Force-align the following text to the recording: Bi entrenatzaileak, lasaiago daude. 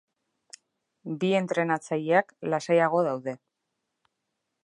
Bi 1.23 1.29
entrenatzaileak, 1.39 2.33
lasaiago 2.55 3.05
daude. 3.11 3.37